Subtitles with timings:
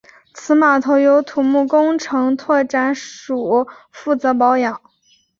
[0.33, 4.81] 此码头由土木工程拓展署负责保养。